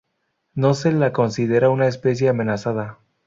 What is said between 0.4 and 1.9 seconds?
No se la considera una